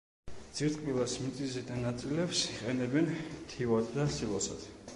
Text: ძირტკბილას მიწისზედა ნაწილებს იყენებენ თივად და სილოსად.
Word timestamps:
ძირტკბილას 0.59 1.11
მიწისზედა 1.25 1.77
ნაწილებს 1.83 2.41
იყენებენ 2.53 3.11
თივად 3.53 3.93
და 3.99 4.09
სილოსად. 4.17 4.65